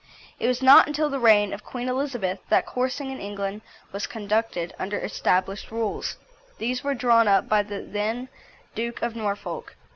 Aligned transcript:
It 0.39 0.47
was 0.47 0.63
not 0.63 0.87
until 0.87 1.11
the 1.11 1.19
reign 1.19 1.53
of 1.53 1.63
Queen 1.63 1.87
Elizabeth 1.87 2.39
that 2.49 2.65
coursing 2.65 3.11
in 3.11 3.19
England 3.19 3.61
was 3.91 4.07
conducted 4.07 4.73
under 4.79 4.97
established 4.97 5.69
rules. 5.69 6.17
These 6.57 6.83
were 6.83 6.95
drawn 6.95 7.27
up 7.27 7.47
by 7.47 7.61
the 7.61 7.81
then 7.83 8.27
Duke 8.73 9.03
of 9.03 9.15
Norfolk. 9.15 9.75